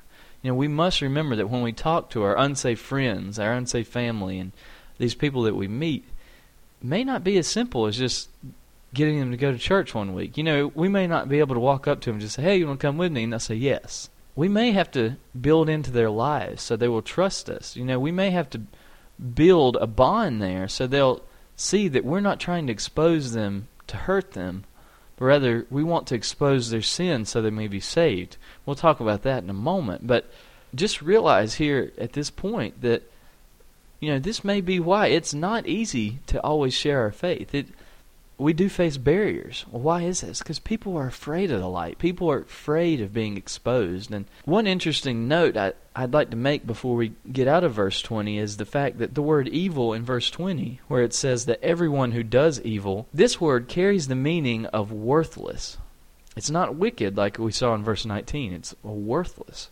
You 0.42 0.52
know, 0.52 0.56
we 0.56 0.68
must 0.68 1.02
remember 1.02 1.36
that 1.36 1.50
when 1.50 1.62
we 1.62 1.72
talk 1.72 2.10
to 2.12 2.24
our 2.24 2.38
unsafe 2.38 2.80
friends, 2.80 3.40
our 3.40 3.54
unsafe 3.54 3.88
family, 3.88 4.38
and 4.40 4.52
these 4.98 5.16
people 5.16 5.44
that 5.44 5.56
we 5.56 5.68
meet, 5.68 6.06
may 6.82 7.04
not 7.04 7.24
be 7.24 7.38
as 7.38 7.48
simple 7.48 7.86
as 7.86 7.98
just 7.98 8.30
getting 8.94 9.20
them 9.20 9.32
to 9.32 9.38
go 9.38 9.52
to 9.52 9.58
church 9.58 9.96
one 9.96 10.14
week. 10.14 10.38
You 10.38 10.44
know, 10.44 10.72
we 10.76 10.90
may 10.90 11.08
not 11.08 11.30
be 11.30 11.40
able 11.40 11.56
to 11.56 11.62
walk 11.62 11.88
up 11.88 12.02
to 12.02 12.10
them 12.10 12.16
and 12.16 12.22
just 12.22 12.36
say, 12.36 12.44
"Hey, 12.44 12.58
you 12.58 12.68
want 12.68 12.80
to 12.80 12.86
come 12.88 12.98
with 12.98 13.12
me?" 13.12 13.24
and 13.24 13.34
they'll 13.34 13.40
say 13.40 13.56
yes 13.56 14.10
we 14.36 14.50
may 14.50 14.72
have 14.72 14.92
to 14.92 15.16
build 15.40 15.70
into 15.70 15.92
their 15.92 16.10
lives 16.10 16.62
so 16.62 16.76
they 16.76 16.88
will 16.88 17.02
trust 17.02 17.50
us. 17.50 17.76
You 17.76 17.86
know, 17.86 18.00
we 18.00 18.12
may 18.12 18.32
have 18.32 18.50
to 18.52 18.62
build 19.36 19.78
a 19.78 19.88
bond 19.88 20.42
there 20.42 20.68
so 20.68 20.88
they'll 20.88 21.22
see 21.56 21.88
that 21.88 22.06
we're 22.06 22.20
not 22.20 22.40
trying 22.40 22.68
to 22.68 22.74
expose 22.74 23.34
them 23.34 23.68
to 23.88 23.98
hurt 23.98 24.32
them, 24.32 24.64
but 25.18 25.26
rather 25.26 25.66
we 25.70 25.84
want 25.84 26.08
to 26.08 26.16
expose 26.16 26.70
their 26.70 26.82
sin 26.82 27.26
so 27.26 27.42
they 27.42 27.50
may 27.50 27.68
be 27.68 27.80
saved. 27.80 28.38
We'll 28.66 28.76
talk 28.76 29.00
about 29.00 29.24
that 29.24 29.44
in 29.44 29.50
a 29.50 29.54
moment, 29.54 30.08
but 30.08 30.32
just 30.74 31.02
realize 31.02 31.56
here 31.56 31.92
at 31.98 32.14
this 32.14 32.30
point 32.30 32.82
that 32.82 33.04
you 34.00 34.10
know 34.10 34.20
this 34.20 34.44
may 34.44 34.60
be 34.60 34.80
why 34.80 35.08
it's 35.08 35.34
not 35.34 35.68
easy 35.68 36.20
to 36.28 36.42
always 36.42 36.74
share 36.74 37.02
our 37.02 37.12
faith. 37.12 37.54
It 37.54 37.68
we 38.38 38.54
do 38.54 38.68
face 38.68 38.98
barriers. 38.98 39.66
Why 39.70 40.02
is 40.04 40.22
this? 40.22 40.40
Because 40.40 40.60
people 40.60 40.98
are 40.98 41.08
afraid 41.08 41.52
of 41.52 41.62
the 41.62 41.68
light. 41.68 42.00
People 42.00 42.32
are 42.32 42.40
afraid 42.40 43.00
of 43.00 43.14
being 43.14 43.38
exposed. 43.38 44.12
And 44.12 44.26
one 44.46 44.66
interesting 44.66 45.28
note 45.28 45.56
I, 45.56 45.74
I'd 45.96 46.14
like 46.14 46.32
to 46.32 46.38
make 46.38 46.66
before 46.66 46.96
we 46.96 47.14
get 47.32 47.48
out 47.48 47.64
of 47.64 47.74
verse 47.74 48.02
20 48.02 48.40
is 48.40 48.58
the 48.58 48.66
fact 48.66 48.98
that 48.98 49.14
the 49.14 49.22
word 49.22 49.48
evil 49.48 49.94
in 49.94 50.04
verse 50.04 50.32
20, 50.32 50.80
where 50.88 51.04
it 51.04 51.14
says 51.14 51.46
that 51.46 51.64
everyone 51.64 52.14
who 52.14 52.24
does 52.24 52.60
evil, 52.62 53.08
this 53.14 53.40
word 53.40 53.68
carries 53.68 54.08
the 54.08 54.16
meaning 54.16 54.66
of 54.68 54.92
worthless. 54.92 55.78
It's 56.36 56.50
not 56.50 56.76
wicked 56.76 57.16
like 57.16 57.38
we 57.38 57.52
saw 57.52 57.76
in 57.76 57.84
verse 57.84 58.06
19, 58.06 58.54
it's 58.54 58.76
worthless. 58.82 59.70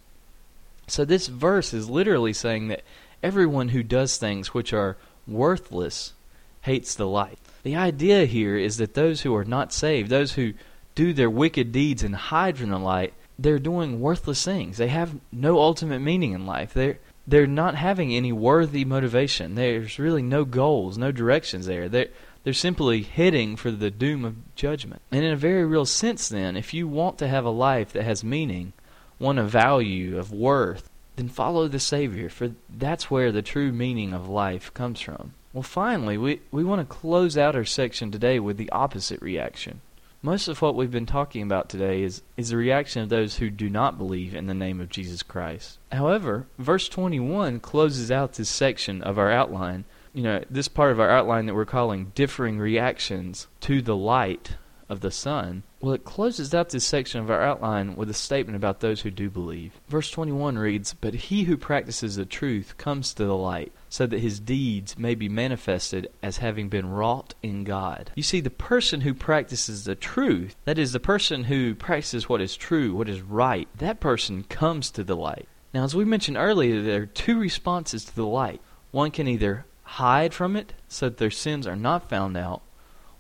So 0.88 1.06
this 1.06 1.28
verse 1.28 1.74
is 1.74 1.90
literally 1.90 2.34
saying 2.34 2.68
that 2.68 2.84
everyone 3.24 3.70
who 3.70 3.82
does 3.82 4.18
things 4.18 4.54
which 4.54 4.74
are 4.74 4.98
worthless 5.28 6.14
hates 6.62 6.94
the 6.94 7.08
light. 7.08 7.40
The 7.64 7.76
idea 7.76 8.26
here 8.26 8.58
is 8.58 8.78
that 8.78 8.94
those 8.94 9.22
who 9.22 9.36
are 9.36 9.46
not 9.46 9.74
saved, 9.74 10.10
those 10.10 10.34
who 10.34 10.54
do 10.96 11.14
their 11.14 11.30
wicked 11.30 11.72
deeds 11.72 12.04
and 12.04 12.16
hide 12.16 12.58
from 12.58 12.70
the 12.70 12.80
light, 12.80 13.14
they're 13.38 13.60
doing 13.60 14.02
worthless 14.02 14.44
things. 14.44 14.78
They 14.78 14.88
have 14.88 15.20
no 15.32 15.60
ultimate 15.60 16.00
meaning 16.00 16.34
in 16.34 16.46
life. 16.46 16.74
They're 16.74 17.00
they're 17.28 17.48
not 17.48 17.76
having 17.76 18.14
any 18.14 18.32
worthy 18.32 18.84
motivation. 18.84 19.54
There's 19.54 20.00
really 20.00 20.24
no 20.24 20.44
goals, 20.44 20.98
no 20.98 21.12
directions 21.12 21.68
there. 21.68 21.88
They're 21.88 22.10
they're 22.44 22.54
simply 22.54 23.04
heading 23.04 23.56
for 23.56 23.70
the 23.70 23.92
doom 23.92 24.26
of 24.26 24.56
judgment. 24.56 25.02
And 25.12 25.24
in 25.24 25.32
a 25.32 25.38
very 25.38 25.64
real 25.64 25.86
sense 25.86 26.28
then, 26.28 26.58
if 26.58 26.74
you 26.74 26.88
want 26.88 27.20
to 27.20 27.28
have 27.28 27.46
a 27.46 27.52
life 27.52 27.94
that 27.94 28.04
has 28.04 28.24
meaning, 28.24 28.74
one 29.20 29.38
of 29.38 29.50
value, 29.50 30.18
of 30.18 30.32
worth, 30.32 30.90
then 31.16 31.30
follow 31.30 31.68
the 31.68 31.80
Savior, 31.80 32.30
for 32.30 32.52
that's 32.68 33.12
where 33.12 33.32
the 33.32 33.44
true 33.44 33.72
meaning 33.72 34.14
of 34.14 34.28
life 34.28 34.74
comes 34.74 35.00
from. 35.00 35.34
Well, 35.54 35.64
finally, 35.64 36.18
we, 36.18 36.42
we 36.52 36.64
want 36.64 36.80
to 36.80 36.96
close 36.96 37.38
out 37.38 37.56
our 37.56 37.66
section 37.66 38.10
today 38.10 38.40
with 38.40 38.58
the 38.58 38.70
opposite 38.72 39.22
reaction. 39.22 39.82
Most 40.22 40.48
of 40.48 40.62
what 40.62 40.76
we've 40.76 40.92
been 40.92 41.06
talking 41.06 41.42
about 41.42 41.68
today 41.68 42.04
is, 42.04 42.22
is 42.38 42.50
the 42.50 42.58
reaction 42.58 43.02
of 43.02 43.10
those 43.10 43.38
who 43.38 43.50
do 43.50 43.70
not 43.70 43.98
believe 43.98 44.36
in 44.36 44.48
the 44.48 44.54
name 44.54 44.80
of 44.80 44.90
Jesus 44.90 45.24
Christ. 45.24 45.80
However, 45.92 46.46
verse 46.58 46.88
21 46.88 47.60
closes 47.60 48.12
out 48.12 48.34
this 48.34 48.50
section 48.50 49.02
of 49.02 49.18
our 49.18 49.32
outline. 49.32 49.84
You 50.14 50.24
know, 50.24 50.44
this 50.50 50.68
part 50.68 50.92
of 50.92 51.00
our 51.00 51.10
outline 51.10 51.48
that 51.48 51.56
we're 51.56 51.66
calling 51.66 52.12
differing 52.14 52.60
reactions 52.60 53.48
to 53.62 53.82
the 53.82 53.96
light 53.96 54.58
of 54.92 55.00
the 55.00 55.10
Son, 55.10 55.64
well, 55.80 55.94
it 55.94 56.04
closes 56.04 56.54
out 56.54 56.70
this 56.70 56.84
section 56.84 57.22
of 57.22 57.32
our 57.32 57.42
outline 57.42 57.96
with 57.96 58.10
a 58.10 58.14
statement 58.14 58.58
about 58.58 58.82
those 58.82 59.02
who 59.02 59.10
do 59.10 59.30
believe. 59.30 59.80
Verse 59.88 60.12
21 60.12 60.58
reads, 60.58 60.94
But 60.94 61.14
he 61.14 61.44
who 61.44 61.56
practices 61.56 62.18
the 62.18 62.26
truth 62.26 62.76
comes 62.78 63.14
to 63.14 63.26
the 63.26 63.36
light, 63.36 63.72
so 63.90 64.06
that 64.06 64.20
his 64.20 64.40
deeds 64.40 64.98
may 64.98 65.16
be 65.16 65.30
manifested 65.30 66.12
as 66.22 66.38
having 66.38 66.68
been 66.68 66.92
wrought 66.92 67.34
in 67.42 67.64
God. 67.64 68.12
You 68.16 68.24
see, 68.24 68.42
the 68.42 68.50
person 68.50 69.02
who 69.02 69.14
practices 69.14 69.86
the 69.86 69.96
truth, 69.96 70.56
that 70.66 70.78
is, 70.78 70.92
the 70.92 71.00
person 71.00 71.46
who 71.46 71.74
practices 71.74 72.28
what 72.28 72.42
is 72.42 72.58
true, 72.58 72.94
what 72.94 73.10
is 73.10 73.22
right, 73.22 73.70
that 73.78 74.02
person 74.02 74.44
comes 74.44 74.92
to 74.92 75.04
the 75.06 75.16
light. 75.16 75.48
Now, 75.74 75.86
as 75.86 75.96
we 75.96 76.04
mentioned 76.04 76.36
earlier, 76.36 76.82
there 76.82 77.04
are 77.04 77.06
two 77.06 77.40
responses 77.40 78.04
to 78.06 78.16
the 78.16 78.26
light. 78.26 78.60
One 78.92 79.10
can 79.10 79.30
either 79.30 79.66
hide 79.84 80.34
from 80.34 80.58
it 80.58 80.74
so 80.90 81.08
that 81.08 81.18
their 81.18 81.32
sins 81.32 81.66
are 81.66 81.78
not 81.78 82.10
found 82.10 82.36
out, 82.36 82.62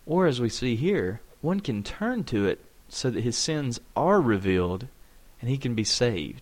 Or, 0.05 0.27
as 0.27 0.41
we 0.41 0.49
see 0.49 0.75
here, 0.75 1.21
one 1.41 1.60
can 1.60 1.83
turn 1.83 2.24
to 2.25 2.48
it 2.48 2.63
so 2.88 3.10
that 3.10 3.24
his 3.24 3.38
sins 3.38 3.79
are 3.95 4.21
revealed 4.21 4.88
and 5.39 5.50
he 5.50 5.57
can 5.57 5.75
be 5.75 5.83
saved. 5.83 6.41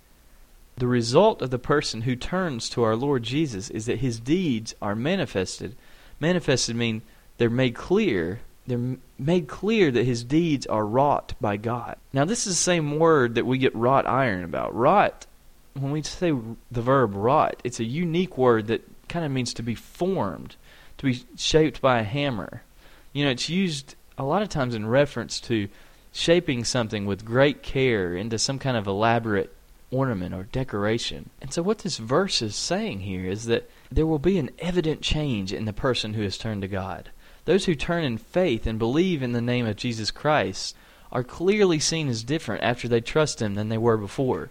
The 0.77 0.87
result 0.87 1.41
of 1.41 1.49
the 1.49 1.59
person 1.59 2.01
who 2.01 2.15
turns 2.15 2.69
to 2.69 2.83
our 2.83 2.95
Lord 2.95 3.23
Jesus 3.23 3.69
is 3.69 3.85
that 3.85 3.99
his 3.99 4.19
deeds 4.19 4.73
are 4.81 4.95
manifested. 4.95 5.75
Manifested 6.19 6.75
mean 6.75 7.01
they're 7.37 7.49
made 7.49 7.75
clear. 7.75 8.39
They're 8.65 8.97
made 9.17 9.47
clear 9.47 9.91
that 9.91 10.05
his 10.05 10.23
deeds 10.23 10.65
are 10.67 10.85
wrought 10.85 11.33
by 11.41 11.57
God. 11.57 11.97
Now, 12.13 12.25
this 12.25 12.47
is 12.47 12.53
the 12.53 12.63
same 12.63 12.97
word 12.99 13.35
that 13.35 13.45
we 13.45 13.57
get 13.57 13.75
wrought 13.75 14.07
iron 14.07 14.43
about. 14.43 14.75
Wrought, 14.75 15.25
when 15.73 15.91
we 15.91 16.01
say 16.01 16.31
the 16.71 16.81
verb 16.81 17.15
wrought, 17.15 17.61
it's 17.63 17.79
a 17.79 17.85
unique 17.85 18.37
word 18.37 18.67
that 18.67 18.87
kind 19.09 19.25
of 19.25 19.31
means 19.31 19.53
to 19.55 19.63
be 19.63 19.75
formed, 19.75 20.55
to 20.97 21.05
be 21.05 21.23
shaped 21.35 21.81
by 21.81 21.99
a 21.99 22.03
hammer. 22.03 22.63
You 23.11 23.25
know, 23.25 23.31
it's 23.31 23.49
used 23.49 23.95
a 24.19 24.23
lot 24.23 24.41
of 24.41 24.49
times 24.49 24.75
in 24.75 24.85
reference 24.85 25.39
to 25.39 25.69
shaping 26.11 26.63
something 26.63 27.05
with 27.05 27.25
great 27.25 27.63
care 27.63 28.15
into 28.15 28.37
some 28.37 28.59
kind 28.59 28.75
of 28.75 28.85
elaborate 28.85 29.55
ornament 29.91 30.35
or 30.35 30.43
decoration. 30.43 31.29
And 31.41 31.53
so, 31.53 31.61
what 31.61 31.79
this 31.79 31.97
verse 31.97 32.41
is 32.41 32.55
saying 32.55 33.01
here 33.01 33.25
is 33.25 33.45
that 33.45 33.69
there 33.91 34.05
will 34.05 34.19
be 34.19 34.37
an 34.37 34.51
evident 34.59 35.01
change 35.01 35.53
in 35.53 35.65
the 35.65 35.73
person 35.73 36.13
who 36.13 36.21
has 36.23 36.37
turned 36.37 36.61
to 36.61 36.67
God. 36.67 37.09
Those 37.45 37.65
who 37.65 37.75
turn 37.75 38.03
in 38.03 38.17
faith 38.17 38.67
and 38.67 38.77
believe 38.77 39.23
in 39.23 39.31
the 39.31 39.41
name 39.41 39.65
of 39.65 39.77
Jesus 39.77 40.11
Christ 40.11 40.75
are 41.11 41.23
clearly 41.23 41.79
seen 41.79 42.07
as 42.07 42.23
different 42.23 42.63
after 42.63 42.87
they 42.87 43.01
trust 43.01 43.41
Him 43.41 43.55
than 43.55 43.69
they 43.69 43.77
were 43.77 43.97
before. 43.97 44.49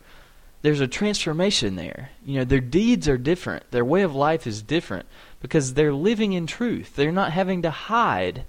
There's 0.62 0.80
a 0.80 0.88
transformation 0.88 1.76
there. 1.76 2.10
You 2.24 2.38
know, 2.38 2.44
their 2.44 2.60
deeds 2.60 3.06
are 3.06 3.18
different, 3.18 3.70
their 3.70 3.84
way 3.84 4.02
of 4.02 4.14
life 4.14 4.46
is 4.46 4.60
different 4.60 5.06
because 5.40 5.74
they're 5.74 5.92
living 5.92 6.32
in 6.32 6.48
truth. 6.48 6.96
They're 6.96 7.12
not 7.12 7.32
having 7.32 7.62
to 7.62 7.70
hide 7.70 8.44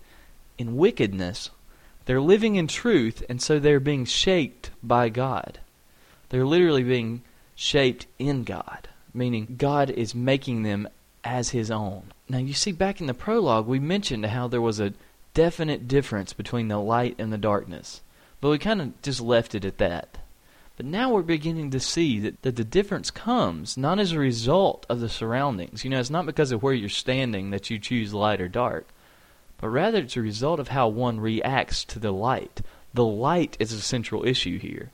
in 0.60 0.75
wickedness. 0.75 1.50
They're 2.06 2.22
living 2.22 2.56
in 2.56 2.68
truth, 2.68 3.24
and 3.30 3.42
so 3.42 3.58
they're 3.58 3.80
being 3.80 4.06
shaped 4.06 4.70
by 4.84 5.10
God. 5.10 5.60
They're 6.30 6.46
literally 6.46 6.84
being 6.84 7.24
shaped 7.56 8.06
in 8.20 8.44
God, 8.44 8.89
meaning 9.13 9.56
God 9.58 9.89
is 9.89 10.13
making 10.13 10.63
them 10.63 10.88
as 11.24 11.50
His 11.50 11.72
own. 11.72 12.12
Now, 12.28 12.38
you 12.38 12.54
see, 12.54 12.72
back 12.72 13.01
in 13.01 13.08
the 13.08 13.13
prologue, 13.13 13.68
we 13.68 13.80
mentioned 13.80 14.25
how 14.25 14.48
there 14.48 14.62
was 14.62 14.80
a 14.80 14.94
definite 15.34 15.88
difference 15.88 16.34
between 16.34 16.68
the 16.68 16.78
light 16.78 17.16
and 17.18 17.32
the 17.32 17.38
darkness, 17.38 18.01
but 18.42 18.50
we 18.50 18.60
kind 18.60 18.82
of 18.82 19.01
just 19.01 19.22
left 19.22 19.56
it 19.56 19.66
at 19.66 19.78
that. 19.78 20.18
But 20.78 20.86
now 20.86 21.12
we're 21.12 21.24
beginning 21.24 21.72
to 21.72 21.80
see 21.80 22.20
that, 22.20 22.42
that 22.44 22.56
the 22.56 22.63
difference 22.63 23.12
comes 23.12 23.75
not 23.75 24.00
as 24.00 24.13
a 24.13 24.20
result 24.20 24.86
of 24.89 25.01
the 25.01 25.10
surroundings. 25.10 25.84
You 25.84 25.89
know, 25.89 26.00
it's 26.00 26.10
not 26.10 26.25
because 26.25 26.51
of 26.51 26.63
where 26.63 26.74
you're 26.74 26.89
standing 26.89 27.50
that 27.50 27.70
you 27.70 27.80
choose 27.80 28.13
light 28.13 28.39
or 28.39 28.48
dark, 28.48 28.88
but 29.60 29.70
rather 29.70 30.00
it's 30.00 30.18
a 30.18 30.22
result 30.22 30.60
of 30.60 30.70
how 30.70 30.88
one 30.88 31.20
reacts 31.20 31.84
to 31.86 32.00
the 32.00 32.12
light. 32.12 32.62
The 32.94 33.06
light 33.06 33.58
is 33.60 33.72
a 33.72 33.82
central 33.82 34.25
issue 34.25 34.60
here 34.60 34.92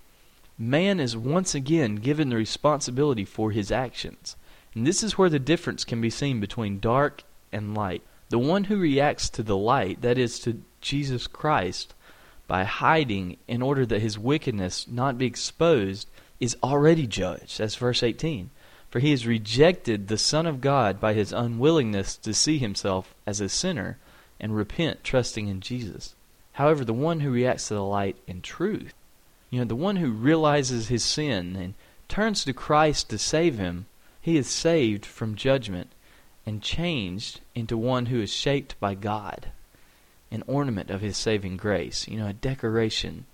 man 0.57 0.99
is 0.99 1.17
once 1.17 1.53
again 1.53 1.95
given 1.95 2.29
the 2.29 2.35
responsibility 2.35 3.25
for 3.25 3.51
his 3.51 3.71
actions. 3.71 4.35
And 4.73 4.85
this 4.85 5.03
is 5.03 5.17
where 5.17 5.29
the 5.29 5.39
difference 5.39 5.83
can 5.83 6.01
be 6.01 6.09
seen 6.09 6.39
between 6.39 6.79
dark 6.79 7.23
and 7.51 7.75
light. 7.75 8.01
The 8.29 8.39
one 8.39 8.65
who 8.65 8.77
reacts 8.77 9.29
to 9.31 9.43
the 9.43 9.57
light, 9.57 10.01
that 10.01 10.17
is 10.17 10.39
to 10.39 10.61
Jesus 10.81 11.27
Christ, 11.27 11.93
by 12.47 12.63
hiding 12.63 13.37
in 13.47 13.61
order 13.61 13.85
that 13.85 14.01
his 14.01 14.19
wickedness 14.19 14.87
not 14.87 15.17
be 15.17 15.25
exposed, 15.25 16.07
is 16.39 16.57
already 16.63 17.07
judged. 17.07 17.57
That's 17.59 17.75
verse 17.75 18.03
18. 18.03 18.49
For 18.89 18.99
he 18.99 19.11
has 19.11 19.27
rejected 19.27 20.07
the 20.07 20.17
Son 20.17 20.45
of 20.45 20.61
God 20.61 20.99
by 20.99 21.13
his 21.13 21.31
unwillingness 21.31 22.17
to 22.17 22.33
see 22.33 22.57
himself 22.57 23.13
as 23.25 23.41
a 23.41 23.49
sinner 23.49 23.97
and 24.39 24.55
repent, 24.55 25.03
trusting 25.03 25.47
in 25.47 25.61
Jesus. 25.61 26.15
However, 26.53 26.85
the 26.85 26.93
one 26.93 27.21
who 27.21 27.31
reacts 27.31 27.67
to 27.67 27.73
the 27.73 27.83
light 27.83 28.17
in 28.27 28.41
truth 28.41 28.93
you 29.55 29.61
know, 29.61 29.65
the 29.65 29.75
one 29.75 29.95
who 29.95 30.11
realizes 30.11 30.89
his 30.89 31.01
sin 31.01 31.55
and 31.55 31.75
turns 32.09 32.43
to 32.43 32.51
Christ 32.51 33.09
to 33.09 33.17
save 33.17 33.57
him, 33.57 33.85
he 34.19 34.35
is 34.35 34.47
saved 34.47 35.05
from 35.05 35.35
judgment 35.35 35.93
and 36.45 36.61
changed 36.61 37.39
into 37.53 37.77
one 37.77 38.07
who 38.07 38.19
is 38.19 38.33
shaped 38.33 38.77
by 38.81 38.95
God, 38.95 39.51
an 40.31 40.43
ornament 40.45 40.89
of 40.89 40.99
his 40.99 41.15
saving 41.15 41.55
grace, 41.55 42.05
you 42.05 42.17
know, 42.17 42.27
a 42.27 42.33
decoration 42.33 43.25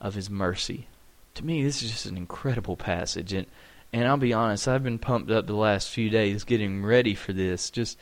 of 0.00 0.14
his 0.14 0.28
mercy. 0.28 0.88
To 1.34 1.44
me, 1.44 1.62
this 1.62 1.80
is 1.80 1.92
just 1.92 2.06
an 2.06 2.16
incredible 2.16 2.76
passage, 2.76 3.32
and 3.32 3.46
and 3.92 4.08
I'll 4.08 4.16
be 4.16 4.32
honest, 4.32 4.66
I've 4.66 4.82
been 4.82 4.98
pumped 4.98 5.30
up 5.30 5.46
the 5.46 5.54
last 5.54 5.90
few 5.90 6.10
days 6.10 6.42
getting 6.42 6.84
ready 6.84 7.14
for 7.14 7.32
this. 7.32 7.70
Just 7.70 7.96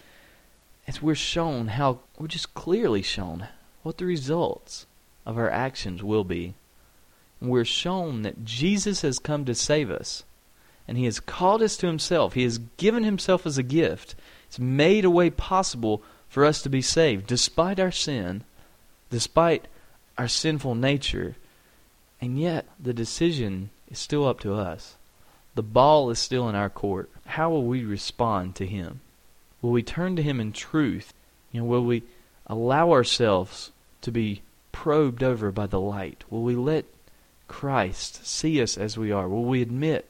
as 0.86 1.02
we're 1.02 1.14
shown 1.14 1.68
how 1.68 2.00
we're 2.18 2.26
just 2.26 2.54
clearly 2.54 3.02
shown 3.02 3.48
what 3.82 3.98
the 3.98 4.06
results 4.06 4.86
of 5.24 5.36
our 5.36 5.50
actions 5.50 6.02
will 6.02 6.24
be 6.24 6.54
we're 7.40 7.64
shown 7.64 8.22
that 8.22 8.44
Jesus 8.44 9.02
has 9.02 9.18
come 9.18 9.44
to 9.44 9.54
save 9.54 9.90
us. 9.90 10.24
And 10.88 10.96
he 10.96 11.04
has 11.04 11.20
called 11.20 11.62
us 11.62 11.76
to 11.78 11.86
himself. 11.86 12.34
He 12.34 12.44
has 12.44 12.58
given 12.76 13.04
himself 13.04 13.44
as 13.44 13.58
a 13.58 13.62
gift. 13.62 14.14
It's 14.46 14.58
made 14.58 15.04
a 15.04 15.10
way 15.10 15.30
possible 15.30 16.02
for 16.28 16.44
us 16.44 16.62
to 16.62 16.68
be 16.68 16.82
saved, 16.82 17.26
despite 17.26 17.80
our 17.80 17.90
sin, 17.90 18.44
despite 19.10 19.66
our 20.16 20.28
sinful 20.28 20.74
nature. 20.74 21.36
And 22.20 22.38
yet, 22.38 22.66
the 22.78 22.94
decision 22.94 23.70
is 23.90 23.98
still 23.98 24.26
up 24.26 24.40
to 24.40 24.54
us. 24.54 24.96
The 25.54 25.62
ball 25.62 26.10
is 26.10 26.18
still 26.18 26.48
in 26.48 26.54
our 26.54 26.70
court. 26.70 27.10
How 27.26 27.50
will 27.50 27.64
we 27.64 27.84
respond 27.84 28.54
to 28.56 28.66
him? 28.66 29.00
Will 29.66 29.72
we 29.72 29.82
turn 29.82 30.14
to 30.14 30.22
him 30.22 30.38
in 30.38 30.52
truth? 30.52 31.12
You 31.50 31.58
know, 31.58 31.66
will 31.66 31.84
we 31.84 32.04
allow 32.46 32.92
ourselves 32.92 33.72
to 34.02 34.12
be 34.12 34.42
probed 34.70 35.24
over 35.24 35.50
by 35.50 35.66
the 35.66 35.80
light? 35.80 36.22
Will 36.30 36.44
we 36.44 36.54
let 36.54 36.84
Christ 37.48 38.24
see 38.24 38.62
us 38.62 38.78
as 38.78 38.96
we 38.96 39.10
are? 39.10 39.28
Will 39.28 39.42
we 39.42 39.60
admit 39.60 40.08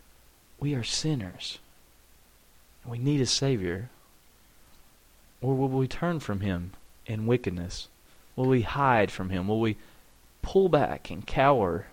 we 0.60 0.74
are 0.74 0.84
sinners? 0.84 1.58
and 2.82 2.92
We 2.92 2.98
need 2.98 3.22
a 3.22 3.24
Savior. 3.24 3.88
Or 5.40 5.54
will 5.54 5.68
we 5.68 5.88
turn 5.88 6.20
from 6.20 6.40
Him 6.40 6.72
in 7.06 7.24
wickedness? 7.24 7.88
Will 8.36 8.48
we 8.48 8.60
hide 8.60 9.10
from 9.10 9.30
Him? 9.30 9.48
Will 9.48 9.60
we 9.60 9.78
pull 10.42 10.68
back 10.68 11.10
and 11.10 11.26
cower 11.26 11.86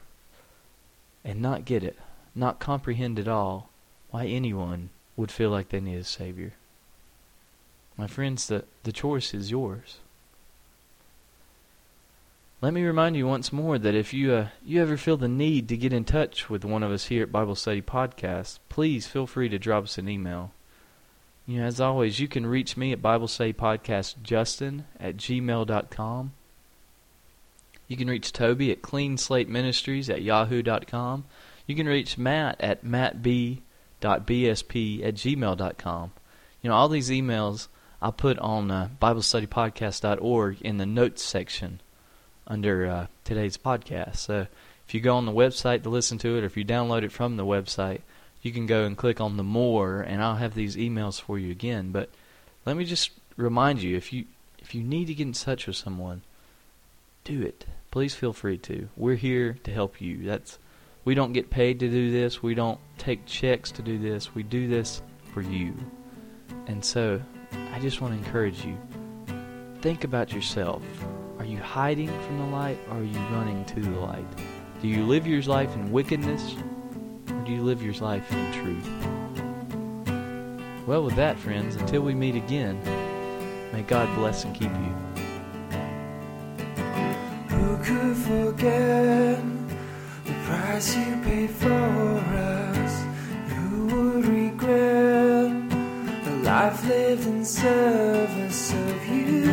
and 1.24 1.42
not 1.42 1.64
get 1.64 1.82
it, 1.82 1.98
not 2.36 2.60
comprehend 2.60 3.20
at 3.20 3.30
all 3.30 3.70
why 4.12 4.26
anyone 4.26 4.90
would 5.16 5.32
feel 5.32 5.50
like 5.50 5.70
they 5.70 5.80
need 5.80 6.00
a 6.00 6.04
Savior? 6.04 6.52
My 7.98 8.08
friends, 8.08 8.48
the, 8.48 8.66
the 8.84 8.92
choice 8.92 9.34
is 9.34 9.52
yours. 9.52 9.98
Let 12.62 12.74
me 12.74 12.84
remind 12.84 13.18
you 13.18 13.28
once 13.28 13.52
more 13.52 13.78
that 13.78 13.94
if 13.94 14.14
you 14.14 14.32
uh, 14.32 14.48
you 14.66 14.82
ever 14.82 14.96
feel 14.96 15.18
the 15.18 15.28
need 15.28 15.68
to 15.68 15.76
get 15.76 15.92
in 15.92 16.06
touch 16.06 16.50
with 16.50 16.64
one 16.64 16.82
of 16.82 16.92
us 16.92 17.08
here 17.08 17.24
at 17.24 17.32
Bible 17.32 17.56
Study 17.56 17.82
Podcast, 17.82 18.60
please 18.70 19.06
feel 19.06 19.28
free 19.28 19.50
to 19.50 19.60
drop 19.60 19.84
us 19.84 19.98
an 19.98 20.08
email. 20.08 20.52
You 21.46 21.60
know, 21.60 21.66
as 21.66 21.82
always, 21.82 22.22
you 22.22 22.30
can 22.30 22.46
reach 22.46 22.78
me 22.78 22.94
at 22.94 23.02
Bible 23.02 23.28
Study 23.28 23.52
Podcast 23.52 24.16
Justin 24.24 24.86
at 24.98 25.18
gmail.com. 25.18 26.32
You 27.90 27.98
can 27.98 28.08
reach 28.08 28.32
Toby 28.32 28.72
at 28.72 28.82
Clean 28.82 29.18
Slate 29.18 29.50
Ministries 29.50 30.10
at 30.10 30.22
yahoo.com. 30.22 31.26
You 31.68 31.76
can 31.76 31.88
reach 31.88 32.18
Matt 32.18 32.62
at 32.62 32.86
mattb.bsp 32.86 33.62
at 34.02 35.16
gmail.com. 35.16 36.12
You 36.62 36.70
know, 36.70 36.76
all 36.76 36.88
these 36.88 37.10
emails 37.10 37.68
I'll 38.04 38.12
put 38.12 38.38
on 38.40 38.70
uh, 38.70 38.90
BibleStudyPodcast.org 39.02 40.62
in 40.62 40.78
the 40.78 40.86
notes 40.86 41.24
section 41.24 41.80
under 42.46 42.86
uh, 42.86 43.08
today's 43.24 43.56
podcast. 43.56 44.18
So 44.18 44.48
if 44.86 44.94
you 44.94 45.00
go 45.00 45.16
on 45.16 45.26
the 45.26 45.32
website 45.32 45.84
to 45.84 45.90
listen 45.90 46.18
to 46.18 46.36
it, 46.36 46.44
or 46.44 46.46
if 46.46 46.58
you 46.58 46.66
download 46.66 47.04
it 47.04 47.14
from 47.14 47.38
the 47.38 47.46
website, 47.46 48.02
you 48.42 48.52
can 48.52 48.66
go 48.66 48.84
and 48.84 48.98
click 48.98 49.22
on 49.22 49.38
the 49.38 49.44
more, 49.44 50.02
and 50.02 50.22
I'll 50.22 50.36
have 50.36 50.54
these 50.54 50.76
emails 50.76 51.22
for 51.22 51.40
you 51.40 51.50
again. 51.50 51.94
But 51.94 52.10
let 52.66 52.76
me 52.76 52.84
just 52.84 53.12
remind 53.38 53.82
you 53.82 53.96
if 53.96 54.12
you 54.12 54.26
if 54.60 54.76
you 54.76 54.84
need 54.84 55.06
to 55.06 55.14
get 55.14 55.28
in 55.28 55.32
touch 55.32 55.66
with 55.66 55.78
someone, 55.78 56.24
do 57.24 57.42
it. 57.42 57.66
Please 57.90 58.14
feel 58.14 58.34
free 58.34 58.58
to. 58.58 58.90
We're 58.98 59.16
here 59.16 59.58
to 59.64 59.72
help 59.72 60.02
you. 60.02 60.26
That's 60.26 60.60
we 61.06 61.16
don't 61.16 61.32
get 61.32 61.50
paid 61.50 61.80
to 61.80 61.90
do 61.90 62.12
this. 62.12 62.44
We 62.44 62.54
don't 62.54 62.80
take 62.98 63.26
checks 63.26 63.72
to 63.72 63.82
do 63.82 63.98
this. 63.98 64.36
We 64.36 64.44
do 64.44 64.68
this 64.68 65.02
for 65.34 65.42
you. 65.42 65.74
And 66.68 66.84
so, 66.84 67.22
I 67.74 67.80
just 67.80 68.02
want 68.02 68.14
to 68.14 68.26
encourage 68.26 68.64
you. 68.66 68.78
Think 69.82 70.04
about 70.04 70.32
yourself. 70.32 70.82
Are 71.40 71.46
you 71.46 71.58
hiding 71.58 72.08
from 72.08 72.38
the 72.38 72.46
light 72.46 72.80
or 72.90 72.98
are 72.98 73.04
you 73.04 73.20
running 73.32 73.66
to 73.66 73.82
the 73.82 74.00
light? 74.00 74.26
Do 74.82 74.88
you 74.88 75.06
live 75.06 75.28
your 75.28 75.42
life 75.44 75.74
in 75.76 75.92
wickedness 75.92 76.56
or 77.30 77.46
do 77.46 77.52
you 77.52 77.62
live 77.64 77.82
your 77.82 77.94
life 77.96 78.32
in 78.32 78.52
truth? 78.54 78.90
Well, 80.86 81.04
with 81.04 81.16
that, 81.16 81.38
friends, 81.40 81.76
until 81.76 82.02
we 82.02 82.14
meet 82.14 82.36
again, 82.36 82.78
may 83.72 83.84
God 83.84 84.14
bless 84.16 84.44
and 84.44 84.54
keep 84.54 84.72
you. 84.72 84.94
Who 87.50 87.78
could 87.78 88.18
forget 88.18 89.42
the 90.26 90.34
price 90.46 90.96
you 90.96 91.22
paid 91.24 91.50
for 91.50 91.72
us? 91.72 92.53
I've 96.56 96.88
lived 96.88 97.26
in 97.26 97.44
service 97.44 98.74
of 98.74 99.08
you. 99.08 99.53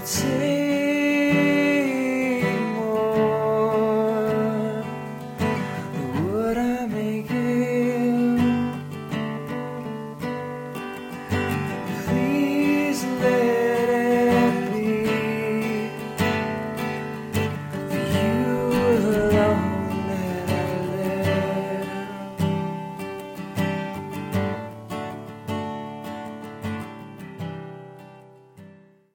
起。 0.00 0.69